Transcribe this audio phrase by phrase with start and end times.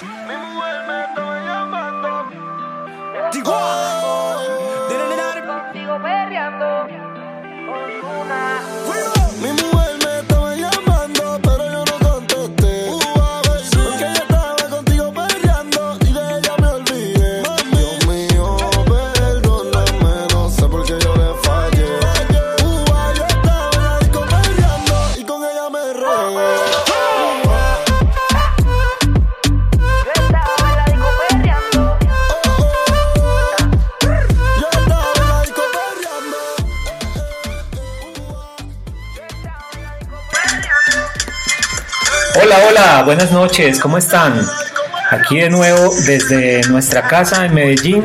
[0.00, 0.37] Mi
[43.08, 44.38] buenas noches, ¿cómo están?
[45.10, 48.04] Aquí de nuevo desde nuestra casa en Medellín,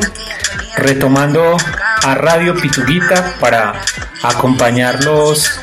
[0.78, 1.58] retomando
[2.04, 3.82] a Radio Pituguita para
[4.22, 5.60] acompañarlos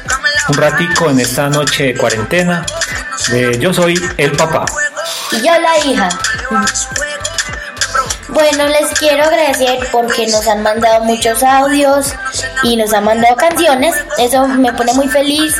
[0.47, 2.63] un ratico en esta noche de cuarentena.
[3.59, 4.63] Yo soy el papá.
[5.31, 6.09] Y yo la hija.
[8.27, 12.13] Bueno, les quiero agradecer porque nos han mandado muchos audios
[12.61, 13.95] y nos han mandado canciones.
[14.19, 15.55] Eso me pone muy feliz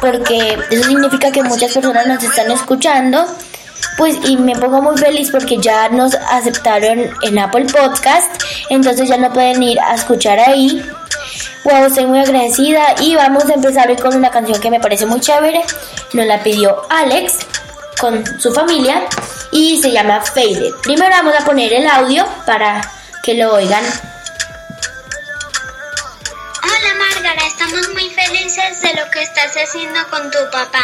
[0.00, 3.26] porque eso significa que muchas personas nos están escuchando.
[3.96, 9.16] Pues y me pongo muy feliz porque ya nos aceptaron en Apple Podcast, entonces ya
[9.16, 10.84] no pueden ir a escuchar ahí.
[11.64, 15.06] Wow, estoy muy agradecida y vamos a empezar hoy con una canción que me parece
[15.06, 15.62] muy chévere.
[16.12, 17.34] Nos la pidió Alex
[18.00, 19.02] con su familia
[19.52, 20.74] y se llama Faded.
[20.82, 22.80] Primero vamos a poner el audio para
[23.22, 23.84] que lo oigan.
[27.68, 30.82] Estamos muy felices de lo que estás haciendo con tu papá.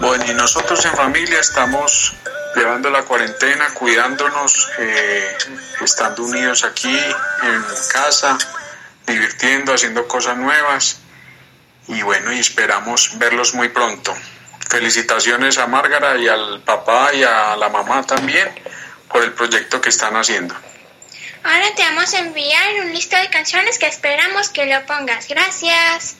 [0.00, 2.14] Bueno, y nosotros en familia estamos
[2.56, 5.36] llevando la cuarentena, cuidándonos, eh,
[5.82, 6.96] estando unidos aquí
[7.42, 8.38] en casa,
[9.06, 11.00] divirtiendo, haciendo cosas nuevas.
[11.86, 14.14] Y bueno, y esperamos verlos muy pronto.
[14.70, 18.48] Felicitaciones a Márgara y al papá y a la mamá también
[19.08, 20.54] por el proyecto que están haciendo.
[21.50, 25.26] Ahora te vamos a enviar un listo de canciones que esperamos que lo pongas.
[25.28, 26.14] Gracias.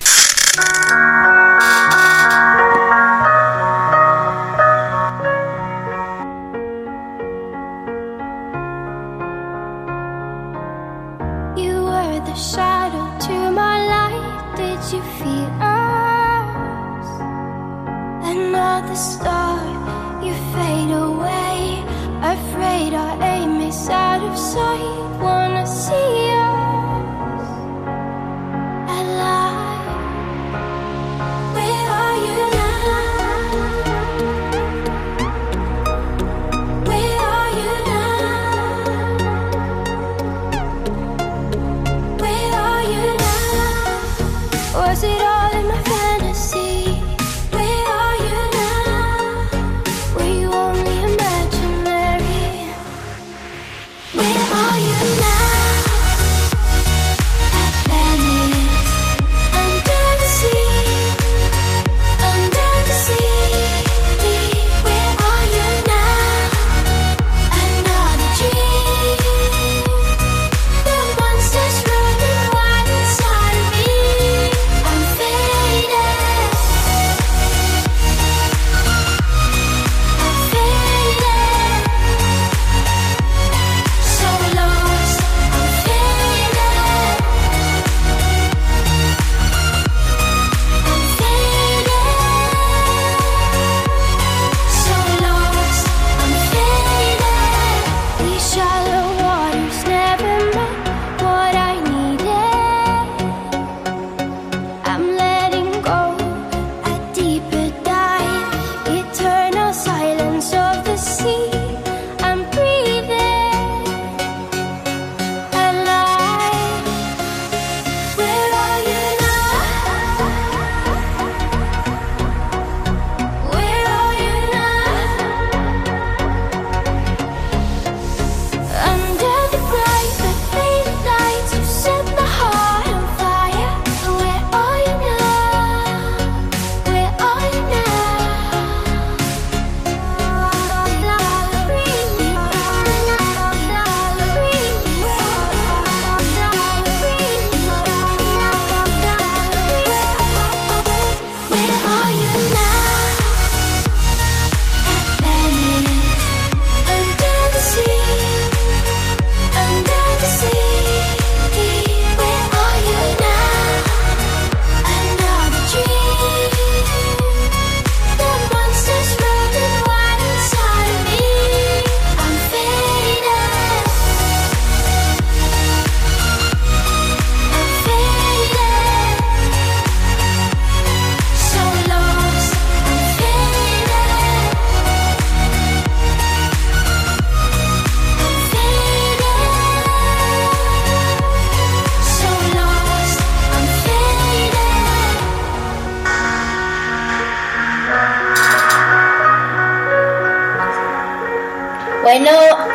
[11.56, 14.56] You were the shadow to my light.
[14.56, 17.06] Did you feel us?
[18.24, 19.60] Another star,
[20.24, 21.84] you fade away.
[22.22, 25.07] Afraid our aim is out of sight.
[25.20, 25.57] one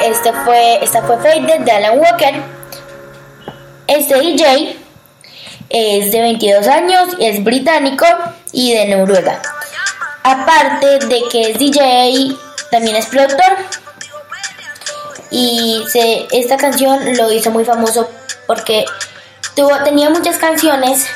[0.01, 2.33] este fue, esta fue Faded de Alan Walker.
[3.88, 4.77] Este DJ
[5.69, 8.06] es de 22 años, es británico
[8.51, 9.42] y de Noruega.
[10.24, 12.36] Aparte de que es DJ,
[12.71, 13.57] también es productor.
[15.31, 15.83] Y
[16.31, 18.10] esta canción lo hizo muy famoso
[18.45, 18.86] porque
[19.56, 21.07] tuvo, tenía muchas canciones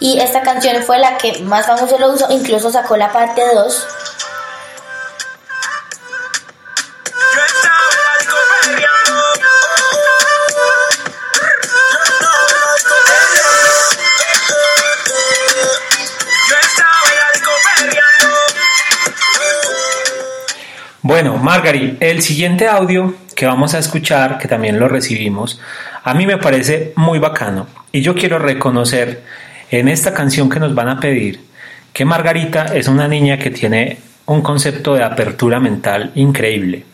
[0.00, 3.86] y esta canción fue la que más famoso lo usó, incluso sacó la parte 2.
[21.52, 25.60] Margari, el siguiente audio que vamos a escuchar, que también lo recibimos,
[26.02, 27.66] a mí me parece muy bacano.
[27.92, 29.22] Y yo quiero reconocer
[29.70, 31.40] en esta canción que nos van a pedir
[31.92, 36.86] que Margarita es una niña que tiene un concepto de apertura mental increíble,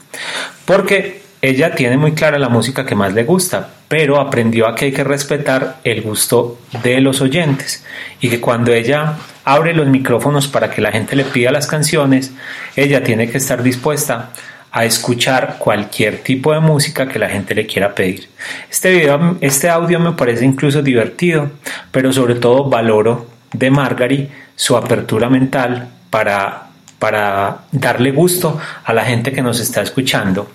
[0.65, 4.87] porque ella tiene muy clara la música que más le gusta, pero aprendió a que
[4.87, 7.85] hay que respetar el gusto de los oyentes.
[8.21, 9.15] Y que cuando ella
[9.45, 12.33] abre los micrófonos para que la gente le pida las canciones,
[12.75, 14.31] ella tiene que estar dispuesta
[14.71, 18.29] a escuchar cualquier tipo de música que la gente le quiera pedir.
[18.71, 21.51] Este video, este audio me parece incluso divertido,
[21.91, 26.69] pero sobre todo valoro de Margary su apertura mental para
[26.99, 30.51] para darle gusto a la gente que nos está escuchando.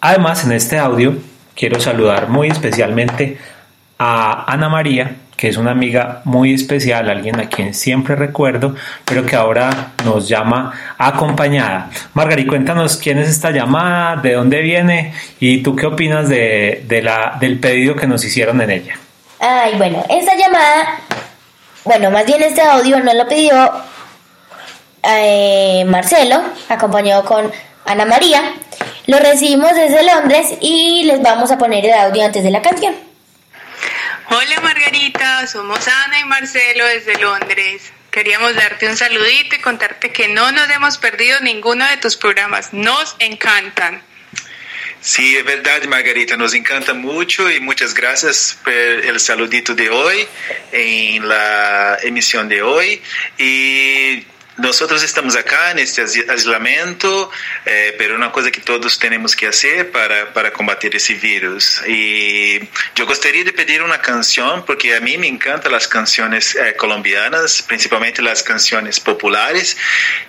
[0.00, 1.16] Además, en este audio
[1.54, 3.38] quiero saludar muy especialmente
[3.98, 9.26] a Ana María, que es una amiga muy especial, alguien a quien siempre recuerdo, pero
[9.26, 11.90] que ahora nos llama acompañada.
[12.14, 17.38] Margarita, cuéntanos quién es esta llamada, de dónde viene y tú qué opinas de, la,
[17.40, 18.94] del pedido que nos hicieron en ella.
[19.40, 21.00] Ay, bueno, esta llamada,
[21.86, 23.68] bueno, más bien este audio no lo pidió
[25.02, 27.50] eh, Marcelo, acompañado con
[27.84, 28.42] Ana María.
[29.08, 32.94] Lo recibimos desde Londres y les vamos a poner el audio antes de la canción.
[34.34, 37.92] Hola Margarita, somos Ana y Marcelo desde Londres.
[38.10, 42.72] Queríamos darte un saludito y contarte que no nos hemos perdido ninguno de tus programas.
[42.72, 44.02] Nos encantan.
[45.02, 50.26] Sí, es verdad, Margarita, nos encanta mucho y muchas gracias por el saludito de hoy
[50.72, 53.02] en la emisión de hoy.
[53.36, 54.24] Y
[54.62, 57.30] nosotros estamos acá en este ais- aislamiento,
[57.66, 61.82] eh, pero cosa que todos tenemos que hacer para, para combatir ese virus.
[61.86, 62.60] Y
[62.94, 67.62] yo gustaría de pedir una canción, porque a mí me encantan las canciones eh, colombianas,
[67.62, 69.76] principalmente las canciones populares.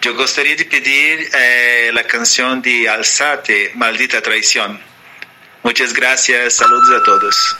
[0.01, 4.81] Yo gustaría de pedir eh, la canción de Alzate, Maldita Traición.
[5.61, 7.55] Muchas gracias, saludos a todos.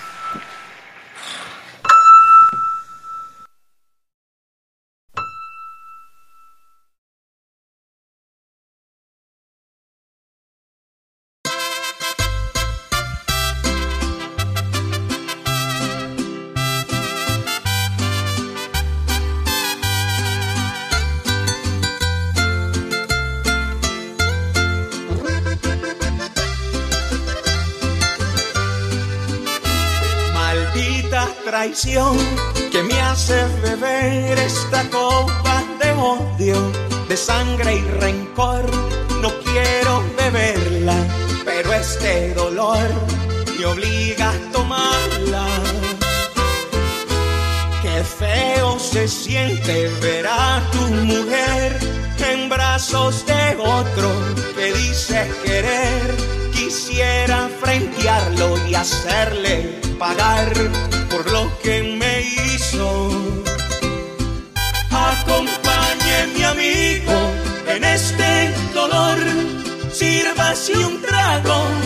[70.54, 71.83] Sírvase un trago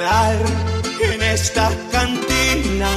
[0.00, 2.90] en esta cantina.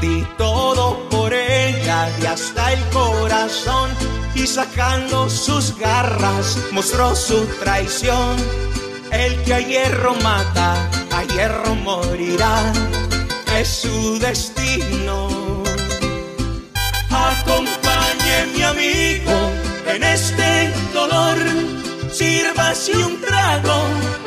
[0.00, 3.90] Di todo por ella y hasta el corazón
[4.34, 8.36] y sacando sus garras mostró su traición.
[9.12, 12.72] El que a hierro mata, a hierro morirá,
[13.58, 15.28] es su destino.
[17.10, 19.36] Acompañe mi amigo
[19.86, 21.38] en este dolor,
[22.12, 24.25] sírvase un trago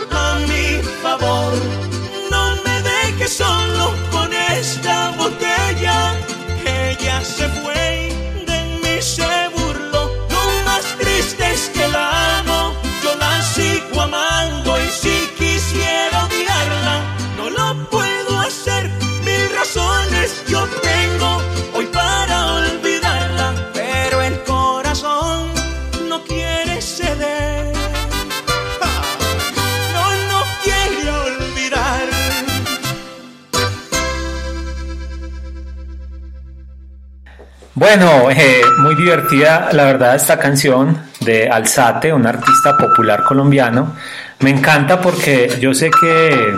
[37.91, 43.95] Bueno, eh, muy divertida la verdad esta canción de Alzate, un artista popular colombiano.
[44.41, 46.53] Me encanta porque yo sé que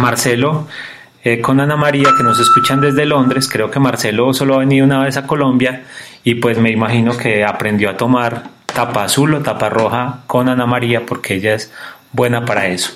[0.00, 0.68] Marcelo
[1.22, 4.86] eh, con Ana María, que nos escuchan desde Londres, creo que Marcelo solo ha venido
[4.86, 5.82] una vez a Colombia
[6.24, 10.64] y pues me imagino que aprendió a tomar tapa azul o tapa roja con Ana
[10.64, 11.70] María porque ella es
[12.12, 12.92] buena para eso.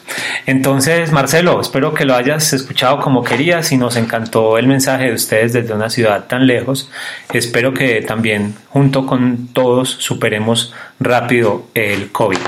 [0.46, 5.14] Entonces, Marcelo, espero que lo hayas escuchado como querías y nos encantó el mensaje de
[5.14, 6.90] ustedes desde una ciudad tan lejos.
[7.32, 12.38] Espero que también junto con todos superemos rápido el COVID.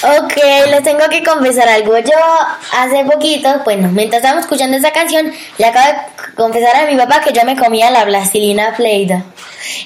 [0.00, 0.36] Ok,
[0.70, 1.98] les tengo que confesar algo.
[1.98, 2.16] Yo
[2.72, 7.20] hace poquito, bueno, mientras estábamos escuchando esa canción, le acabo de confesar a mi papá
[7.20, 9.22] que yo me comía la plastilina Play-Doh.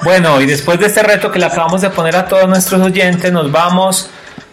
[0.02, 3.30] Bueno, y después de este reto que le acabamos de poner a todos nuestros oyentes,
[3.30, 4.10] nos vamos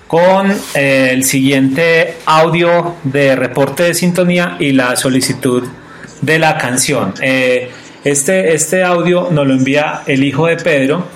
[0.08, 5.64] con eh, el siguiente audio de reporte de sintonía y la solicitud
[6.22, 7.14] de la canción.
[7.22, 7.72] Eh,
[8.04, 11.08] este, este audio nos lo envía el hijo de Pedro,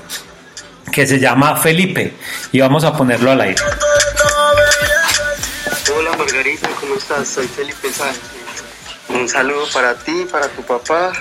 [0.92, 2.14] que se llama Felipe,
[2.52, 3.62] y vamos a ponerlo al aire.
[5.96, 7.28] Hola Margarita, ¿cómo estás?
[7.28, 8.22] Soy Felipe Sánchez.
[9.10, 11.12] Un saludo para ti, para tu papá.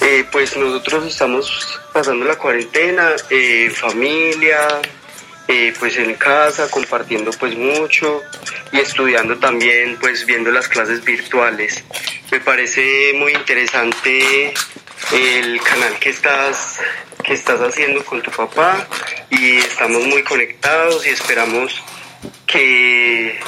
[0.00, 4.80] Eh, pues nosotros estamos pasando la cuarentena, eh, familia,
[5.48, 8.20] eh, pues en casa, compartiendo pues mucho
[8.72, 11.84] y estudiando también, pues viendo las clases virtuales.
[12.30, 14.52] Me parece muy interesante
[15.12, 16.80] el canal que estás
[17.22, 18.86] que estás haciendo con tu papá
[19.30, 21.82] y estamos muy conectados y esperamos
[22.46, 23.38] que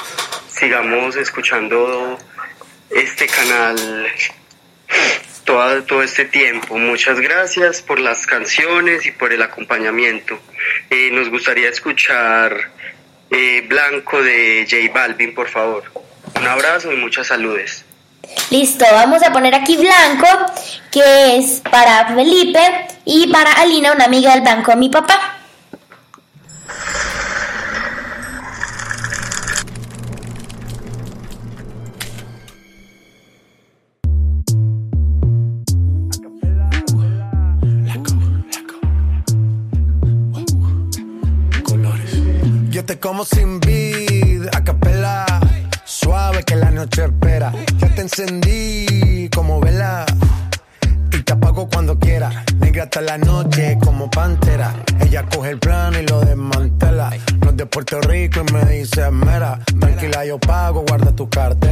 [0.48, 2.18] sigamos escuchando
[2.90, 4.06] este canal
[5.44, 6.78] todo, todo este tiempo.
[6.78, 10.38] Muchas gracias por las canciones y por el acompañamiento.
[10.90, 12.70] Eh, nos gustaría escuchar
[13.30, 15.84] eh, Blanco de J Balvin, por favor.
[16.34, 17.85] Un abrazo y muchas saludes.
[18.50, 20.26] Listo, vamos a poner aquí blanco,
[20.90, 22.60] que es para Felipe
[23.04, 25.32] y para Alina, una amiga del banco de mi papá.
[42.70, 43.58] Yo te como sin
[48.18, 50.06] encendí como vela.
[51.12, 52.44] Y te apago cuando quiera.
[52.58, 54.74] Negra hasta la noche como pantera.
[55.00, 57.10] Ella coge el plano y lo desmantela.
[57.42, 61.65] No es de Puerto Rico y me dice, mera, tranquila, yo pago, guarda tu cartera.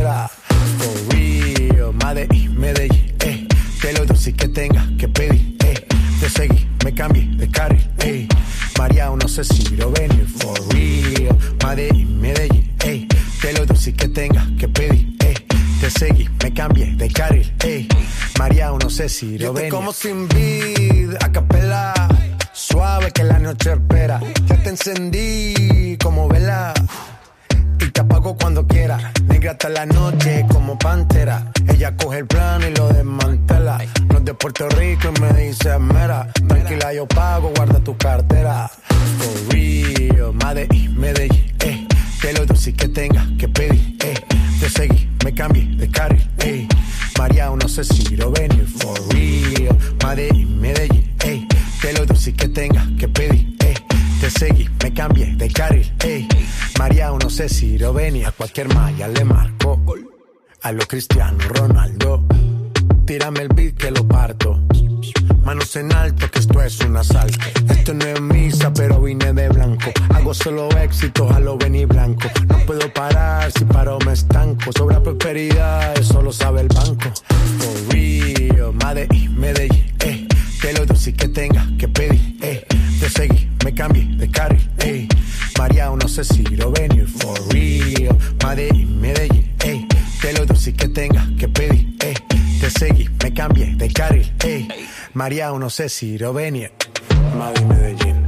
[19.15, 19.71] Si lo venir.
[19.71, 21.95] como sin vid, a capela.
[22.53, 24.21] Suave que la noche espera.
[24.47, 26.75] Ya te encendí como vela.
[27.79, 29.13] Y te apago cuando quiera.
[29.29, 31.53] Negra hasta la noche como pantera.
[31.69, 33.79] Ella coge el plano y lo desmantela.
[34.09, 36.29] No es de Puerto Rico y me dice, mera.
[36.49, 38.69] Tranquila, yo pago, guarda tu cartera.
[38.89, 41.87] For real, Medellín, Medellín, eh.
[42.21, 44.15] Que lo dulce que tenga que pedir, eh.
[44.59, 46.64] Te seguí, me cambié de carril, eh.
[47.75, 49.77] Sé si lo venir, for real.
[50.07, 51.45] Medellín, Medellín, eh.
[51.83, 53.75] Que lo dulce que tenga que pedir, eh.
[54.21, 56.29] Te seguí, me cambié de carril, ey.
[56.79, 58.29] María, no sé si venía.
[58.29, 59.83] A cualquier malla le marco.
[60.63, 62.25] A lo Cristiano Ronaldo.
[63.07, 64.61] Tírame el beat que lo parto.
[65.45, 67.39] Manos en alto, que esto es un asalto.
[67.69, 69.93] Esto no es misa, pero vine de blanco.
[70.15, 72.29] Hago solo éxitos a lo venir blanco.
[72.49, 74.73] No puedo parar, si paro me estanco.
[74.77, 77.13] Sobra prosperidad, eso lo sabe el banco.
[77.59, 80.27] For real, Medellín, Medellín, eh.
[80.61, 82.67] Que lo dulce que tenga que pedir, eh.
[82.99, 85.07] Te seguí, me cambié de carril, eh.
[85.59, 88.17] María, no sé si lo venir, for real.
[88.43, 89.87] Medellín, Medellín, eh.
[90.23, 92.15] Que lo dulce que tenga que pedir, eh.
[92.61, 94.67] Te seguí, me cambié de carril, eh.
[95.15, 96.73] María, no sé si lo venir.
[97.39, 98.27] Madrid, Medellín.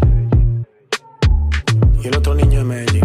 [2.02, 2.95] Y el otro niño de Medellín.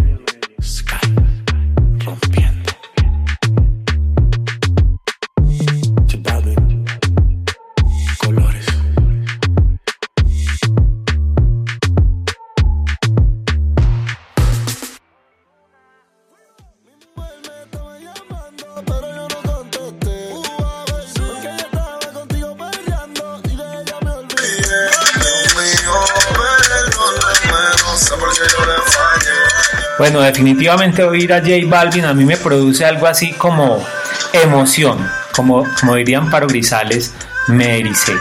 [29.97, 33.85] Bueno, definitivamente oír a J Balvin a mí me produce algo así como
[34.33, 37.13] emoción, como, como dirían Paro Grisales,
[37.47, 38.13] me ericé.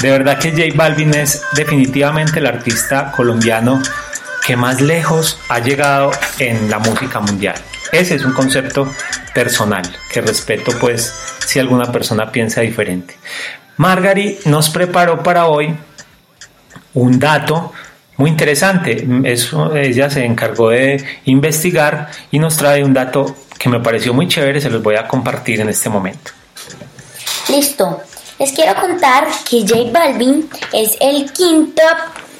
[0.00, 3.80] De verdad que J Balvin es definitivamente el artista colombiano
[4.44, 7.54] que más lejos ha llegado en la música mundial.
[7.92, 8.90] Ese es un concepto
[9.34, 11.12] personal que respeto pues
[11.46, 13.16] si alguna persona piensa diferente.
[13.76, 15.76] Margari nos preparó para hoy
[16.94, 17.72] un dato
[18.16, 19.06] muy interesante.
[19.24, 24.28] Eso, ella se encargó de investigar y nos trae un dato que me pareció muy
[24.28, 26.32] chévere, se los voy a compartir en este momento.
[27.48, 28.00] Listo.
[28.38, 31.82] Les quiero contar que J Balvin es el quinto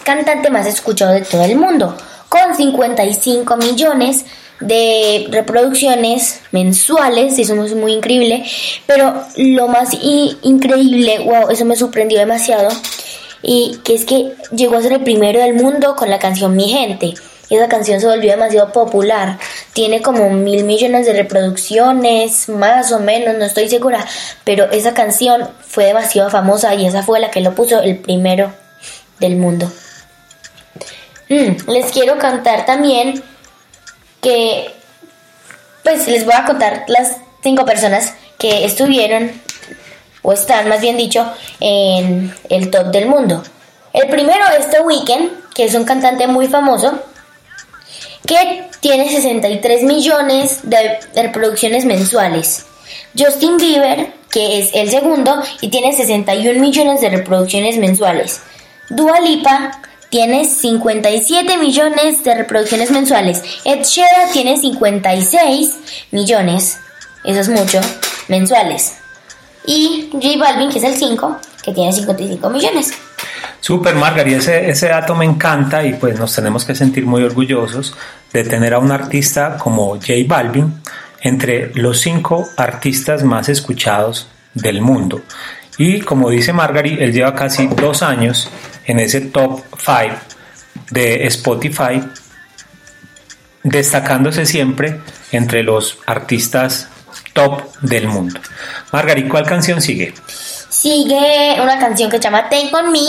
[0.02, 1.96] cantante más escuchado de todo el mundo,
[2.28, 4.24] con 55 millones
[4.58, 8.44] de reproducciones mensuales, eso es muy increíble,
[8.86, 12.68] pero lo más i- increíble, wow, eso me sorprendió demasiado,
[13.42, 16.68] y que es que llegó a ser el primero del mundo con la canción Mi
[16.68, 17.14] Gente.
[17.50, 19.38] Esa canción se volvió demasiado popular.
[19.74, 24.06] Tiene como mil millones de reproducciones, más o menos, no estoy segura.
[24.44, 28.52] Pero esa canción fue demasiado famosa y esa fue la que lo puso el primero
[29.20, 29.70] del mundo.
[31.28, 33.22] Mm, les quiero cantar también
[34.22, 34.74] que,
[35.82, 39.30] pues les voy a contar las cinco personas que estuvieron,
[40.22, 41.30] o están más bien dicho,
[41.60, 43.42] en el top del mundo.
[43.92, 46.98] El primero es The Weeknd, que es un cantante muy famoso,
[48.26, 52.66] que tiene 63 millones de reproducciones mensuales.
[53.18, 58.40] Justin Bieber, que es el segundo, y tiene 61 millones de reproducciones mensuales.
[58.88, 63.42] Dua Lipa tiene 57 millones de reproducciones mensuales.
[63.64, 65.74] Ed Sheeran tiene 56
[66.10, 66.78] millones,
[67.24, 67.80] eso es mucho,
[68.28, 69.01] mensuales.
[69.66, 72.92] Y J Balvin, que es el 5, que tiene 55 millones.
[73.60, 77.94] Super Margarita, ese, ese dato me encanta y pues nos tenemos que sentir muy orgullosos
[78.32, 80.82] de tener a un artista como J Balvin
[81.20, 85.22] entre los cinco artistas más escuchados del mundo.
[85.78, 88.50] Y como dice Margaret, él lleva casi dos años
[88.84, 90.16] en ese top 5
[90.90, 92.02] de Spotify,
[93.62, 96.88] destacándose siempre entre los artistas
[97.32, 98.40] top del mundo.
[98.92, 100.14] Margarit, ¿cuál canción sigue?
[100.68, 103.00] Sigue una canción que se llama Take On Me,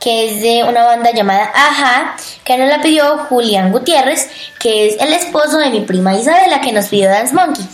[0.00, 5.00] que es de una banda llamada Aja, que nos la pidió Julián Gutiérrez, que es
[5.00, 7.64] el esposo de mi prima Isabela, que nos pidió Dance Monkey.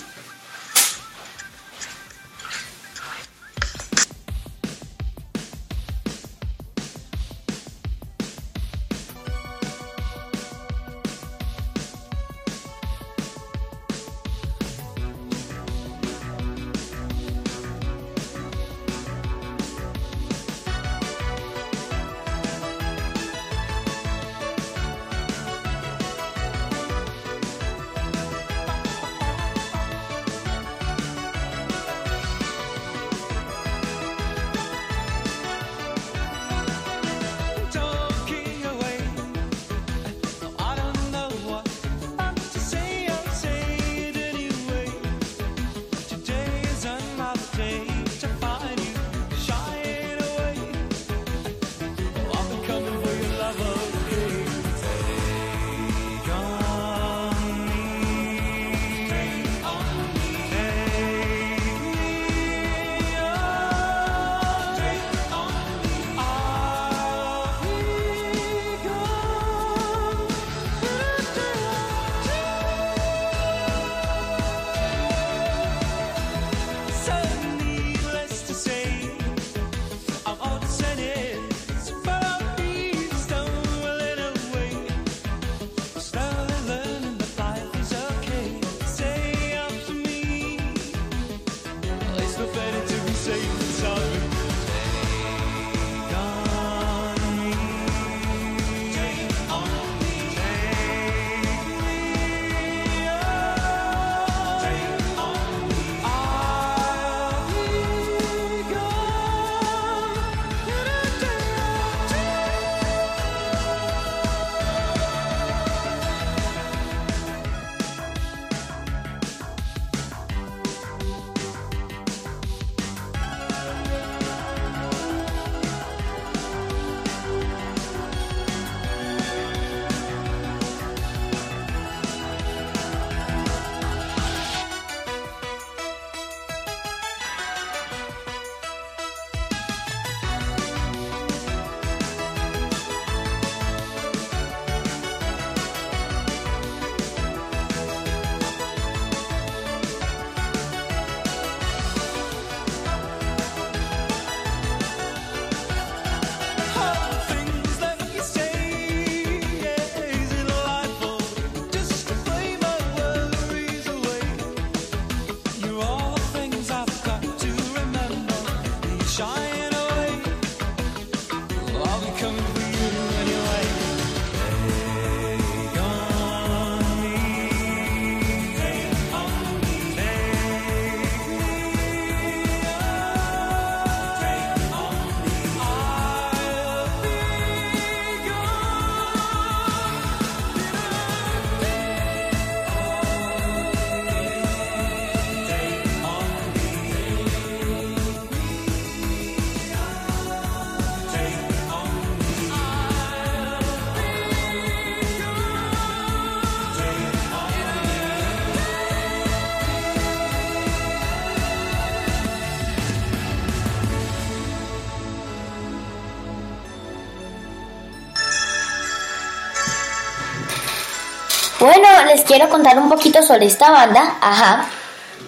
[222.09, 224.67] Les quiero contar un poquito sobre esta banda, Ajá.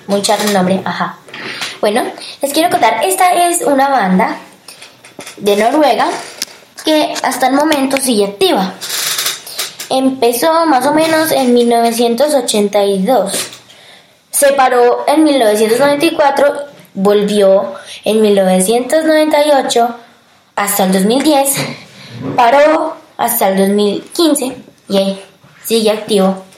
[0.06, 1.18] Muy charro el nombre, Ajá.
[1.80, 2.02] Bueno,
[2.42, 4.36] les quiero contar, esta es una banda
[5.36, 6.08] de Noruega
[6.84, 8.74] que hasta el momento sigue activa.
[9.90, 13.32] Empezó más o menos en 1982.
[14.30, 16.54] Se paró en 1994,
[16.94, 19.96] volvió en 1998
[20.56, 21.54] hasta el 2010,
[22.36, 24.56] paró hasta el 2015
[24.88, 25.24] y ahí
[25.64, 26.49] sigue activo.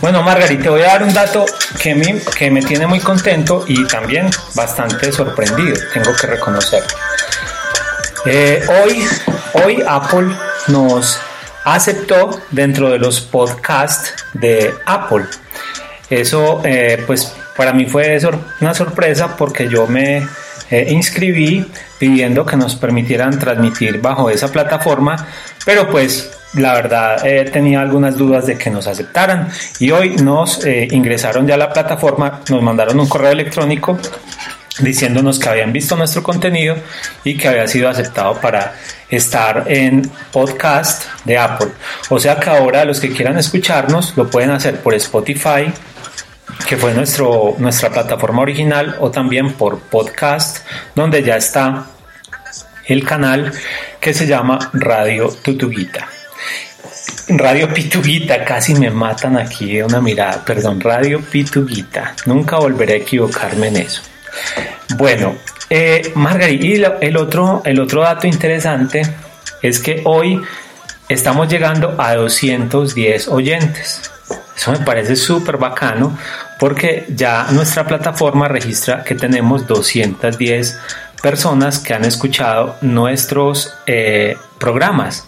[0.00, 1.44] Bueno, Margarita, te voy a dar un dato
[1.78, 6.82] que me, que me tiene muy contento y también bastante sorprendido, tengo que reconocer.
[8.24, 9.04] Eh, hoy,
[9.62, 10.34] hoy Apple
[10.68, 11.20] nos
[11.64, 15.26] aceptó dentro de los podcasts de Apple.
[16.08, 18.18] Eso, eh, pues, para mí fue
[18.62, 20.26] una sorpresa porque yo me
[20.70, 25.26] eh, inscribí pidiendo que nos permitieran transmitir bajo esa plataforma,
[25.66, 30.64] pero pues la verdad eh, tenía algunas dudas de que nos aceptaran y hoy nos
[30.64, 33.98] eh, ingresaron ya a la plataforma, nos mandaron un correo electrónico
[34.80, 36.76] diciéndonos que habían visto nuestro contenido
[37.24, 38.74] y que había sido aceptado para
[39.08, 41.68] estar en podcast de Apple.
[42.08, 45.72] O sea que ahora los que quieran escucharnos lo pueden hacer por Spotify,
[46.66, 51.86] que fue nuestro, nuestra plataforma original, o también por podcast, donde ya está
[52.86, 53.52] el canal
[54.00, 56.08] que se llama Radio Tutuguita.
[57.38, 62.96] Radio Pituguita, casi me matan aquí de una mirada, perdón, Radio Pituguita, nunca volveré a
[62.96, 64.02] equivocarme en eso.
[64.96, 65.36] Bueno,
[65.68, 69.02] eh, Margarita, y el otro, el otro dato interesante
[69.62, 70.40] es que hoy
[71.08, 74.10] estamos llegando a 210 oyentes.
[74.56, 76.18] Eso me parece súper bacano
[76.58, 80.78] porque ya nuestra plataforma registra que tenemos 210
[81.22, 85.26] personas que han escuchado nuestros eh, programas.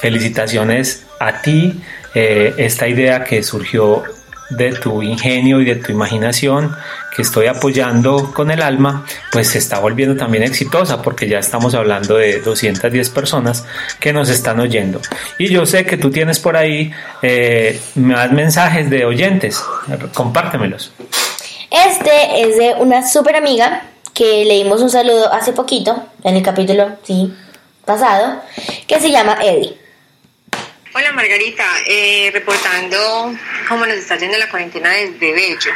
[0.00, 1.80] Felicitaciones a ti,
[2.14, 4.04] eh, esta idea que surgió
[4.50, 6.76] de tu ingenio y de tu imaginación
[7.14, 11.74] que estoy apoyando con el alma, pues se está volviendo también exitosa porque ya estamos
[11.74, 13.64] hablando de 210 personas
[13.98, 15.00] que nos están oyendo.
[15.38, 19.62] Y yo sé que tú tienes por ahí eh, más mensajes de oyentes,
[20.14, 20.92] compártemelos.
[21.70, 23.82] Este es de una super amiga
[24.12, 27.32] que le dimos un saludo hace poquito, en el capítulo, sí,
[27.84, 28.40] pasado,
[28.86, 29.79] que se llama Eddie.
[30.92, 33.32] Hola Margarita, eh, reportando
[33.68, 35.70] cómo nos está yendo la cuarentena desde Bello.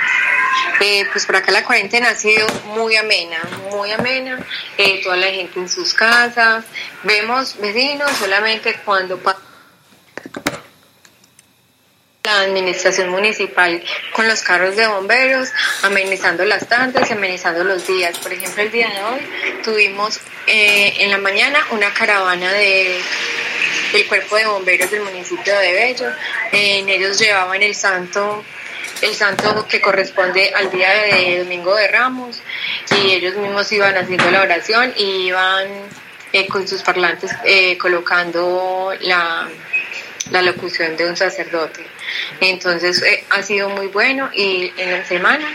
[0.80, 3.38] Eh, pues por acá la cuarentena ha sido muy amena,
[3.70, 4.44] muy amena,
[4.76, 6.64] eh, toda la gente en sus casas,
[7.04, 9.20] vemos vecinos solamente cuando
[12.24, 15.48] la administración municipal con los carros de bomberos,
[15.84, 18.18] amenizando las tardes amenizando los días.
[18.18, 23.00] Por ejemplo, el día de hoy tuvimos en la mañana una caravana de
[23.94, 26.10] el cuerpo de bomberos del municipio de Bello.
[26.52, 28.44] En ellos llevaban el santo,
[29.00, 32.42] el santo que corresponde al día de Domingo de Ramos
[32.90, 35.68] y ellos mismos iban haciendo la oración y iban
[36.32, 39.48] eh, con sus parlantes eh, colocando la,
[40.32, 41.86] la locución de un sacerdote.
[42.40, 45.46] Entonces eh, ha sido muy bueno y en la semana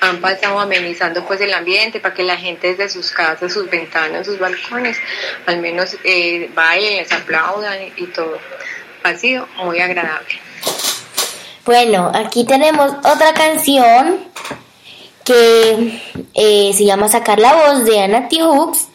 [0.00, 4.26] han pasado amenizando pues el ambiente para que la gente desde sus casas, sus ventanas,
[4.26, 4.98] sus balcones,
[5.46, 8.38] al menos eh, bailen, les aplaudan y todo.
[9.02, 10.40] Ha sido muy agradable.
[11.64, 14.20] Bueno, aquí tenemos otra canción
[15.24, 16.00] que
[16.34, 18.42] eh, se llama Sacar la voz de Anna T.
[18.42, 18.88] Hooks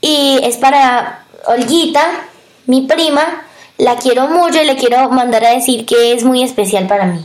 [0.00, 2.26] y es para Olguita,
[2.66, 3.44] mi prima.
[3.78, 7.24] La quiero mucho y le quiero mandar a decir que es muy especial para mí.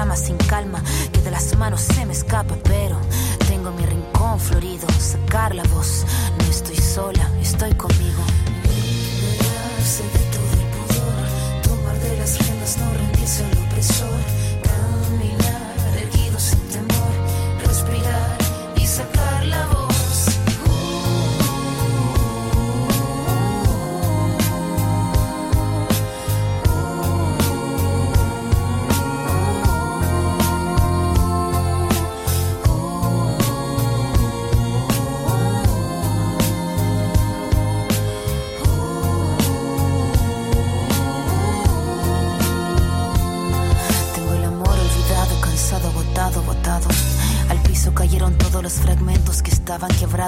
[0.00, 0.82] flama sin calma,
[1.12, 2.98] que de las manos se me escapa, pero
[3.46, 6.06] tengo mi rincón florido, sacar la voz,
[6.38, 8.22] no estoy sola, estoy conmigo.
[8.64, 14.20] Liberarse de todo el pudor, tomar de las riendas, no rendirse al opresor,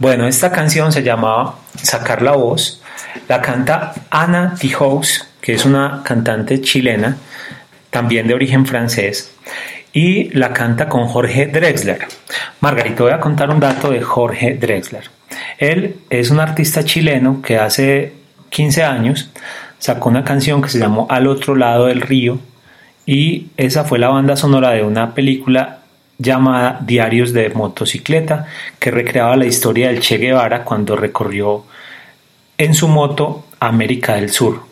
[0.00, 2.80] Bueno, esta canción se llamaba Sacar la voz.
[3.28, 7.18] La canta Ana Tijous, que es una cantante chilena,
[7.90, 9.34] también de origen francés,
[9.92, 12.08] y la canta con Jorge Drexler.
[12.60, 15.10] Margarito, voy a contar un dato de Jorge Drexler.
[15.58, 18.14] Él es un artista chileno que hace
[18.48, 19.30] 15 años
[19.78, 22.38] sacó una canción que se llamó Al otro lado del río
[23.04, 25.79] y esa fue la banda sonora de una película
[26.20, 28.46] llamada Diarios de motocicleta
[28.78, 31.64] que recreaba la historia del Che Guevara cuando recorrió
[32.58, 34.62] en su moto América del Sur.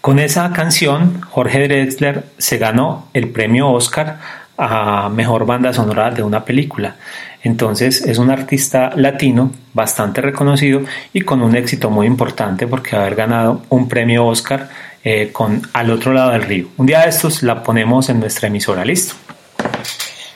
[0.00, 4.18] Con esa canción, Jorge Drexler se ganó el premio Oscar
[4.58, 6.96] a mejor banda sonora de una película.
[7.42, 13.14] Entonces es un artista latino bastante reconocido y con un éxito muy importante porque haber
[13.14, 14.68] ganado un premio Oscar
[15.02, 16.68] eh, con Al otro lado del río.
[16.76, 19.14] Un día de estos la ponemos en nuestra emisora, listo.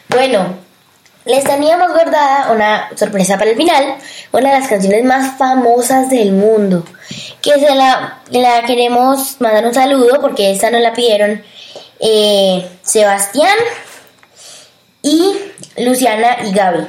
[0.09, 0.57] Bueno,
[1.24, 3.96] les teníamos guardada una sorpresa para el final,
[4.32, 6.84] una de las canciones más famosas del mundo,
[7.40, 8.20] que se la,
[8.66, 11.42] queremos mandar un saludo porque esta nos la pidieron
[12.00, 13.57] eh, Sebastián
[15.02, 15.36] y
[15.78, 16.86] Luciana y Gaby.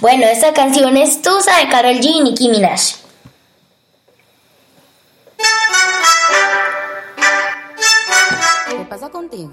[0.00, 2.80] Bueno, esta canción es Tusa de Karol G y Nicki Minaj.
[8.68, 9.52] ¿Qué pasa contigo?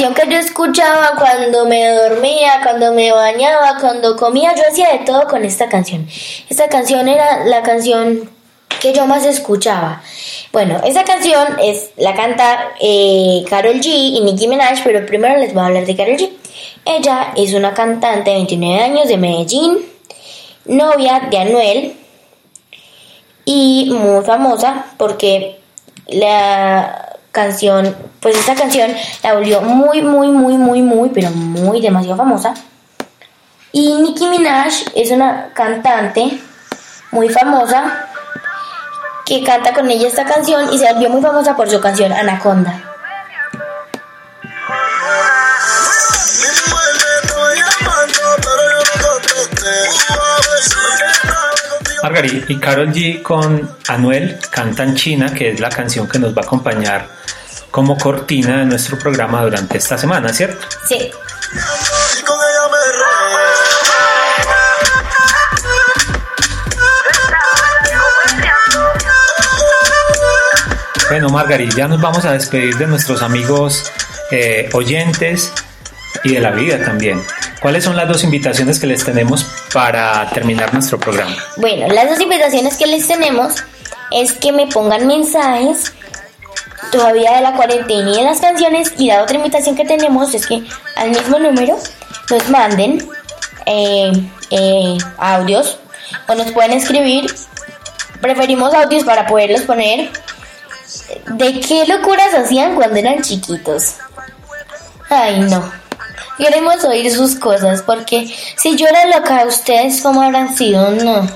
[0.00, 4.54] Canción que yo escuchaba cuando me dormía, cuando me bañaba, cuando comía.
[4.54, 6.08] Yo hacía de todo con esta canción.
[6.48, 8.30] Esta canción era la canción
[8.80, 10.02] que yo más escuchaba.
[10.52, 15.52] Bueno, esa canción es la canta eh, Carol G y Nicki Minaj, pero primero les
[15.52, 16.30] voy a hablar de Carol G.
[16.86, 19.84] Ella es una cantante de 29 años de Medellín,
[20.64, 21.96] novia de Anuel
[23.44, 25.60] y muy famosa porque
[26.06, 28.90] la canción, pues esta canción
[29.22, 32.54] la volvió muy, muy, muy, muy, muy, pero muy demasiado famosa.
[33.72, 36.40] Y Nicki Minaj es una cantante
[37.12, 38.08] muy famosa
[39.24, 42.90] que canta con ella esta canción y se volvió muy famosa por su canción Anaconda.
[52.02, 56.42] Margarita y Carol G con Anuel cantan China, que es la canción que nos va
[56.42, 57.08] a acompañar
[57.70, 60.66] como cortina de nuestro programa durante esta semana, ¿cierto?
[60.88, 61.10] Sí.
[71.08, 73.90] Bueno, Margarita, ya nos vamos a despedir de nuestros amigos
[74.30, 75.52] eh, oyentes
[76.22, 77.20] y de la vida también.
[77.60, 81.36] ¿Cuáles son las dos invitaciones que les tenemos para terminar nuestro programa?
[81.58, 83.54] Bueno, las dos invitaciones que les tenemos
[84.10, 85.92] es que me pongan mensajes
[86.90, 90.46] todavía de la cuarentena y de las canciones y la otra invitación que tenemos es
[90.46, 90.62] que
[90.96, 91.78] al mismo número
[92.30, 93.06] nos manden
[93.66, 94.12] eh,
[94.50, 95.78] eh, audios
[96.28, 97.30] o nos pueden escribir.
[98.22, 100.10] Preferimos audios para poderlos poner.
[101.26, 103.96] ¿De qué locuras hacían cuando eran chiquitos?
[105.10, 105.79] Ay, no.
[106.40, 111.28] Queremos oír sus cosas porque si yo era loca, ustedes cómo habrán sido, no.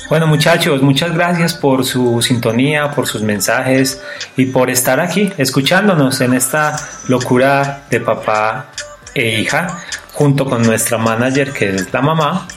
[0.10, 4.02] Bueno muchachos, muchas gracias por su sintonía, por sus mensajes
[4.38, 6.78] y por estar aquí escuchándonos en esta
[7.08, 8.68] locura de papá
[9.14, 9.84] e hija
[10.14, 12.48] junto con nuestra manager que es la mamá.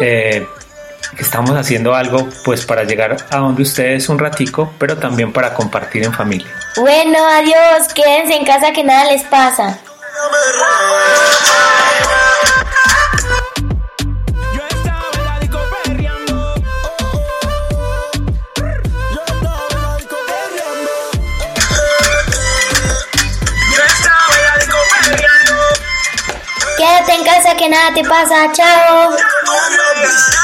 [0.00, 0.46] Eh,
[1.14, 5.54] que estamos haciendo algo pues para llegar a donde ustedes un ratico, pero también para
[5.54, 6.52] compartir en familia.
[6.76, 9.78] Bueno, adiós, quédense en casa que nada les pasa.
[26.84, 30.43] Quédate en casa que nada te pasa, chao.